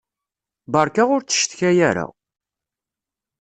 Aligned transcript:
Beṛka 0.71 1.03
ur 1.15 1.21
ttcetkay 1.23 1.77
ara! 1.89 2.05